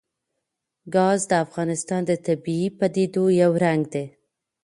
ګاز 0.95 1.19
د 1.31 1.33
افغانستان 1.45 2.01
د 2.05 2.11
طبیعي 2.25 2.67
پدیدو 2.77 3.23
یو 3.41 3.51
رنګ 3.63 3.81
دی. 3.93 4.05